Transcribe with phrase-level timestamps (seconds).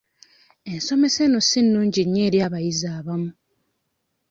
[0.71, 3.29] Ensomesa eno si nnungi nnyo eri abayizi abamu.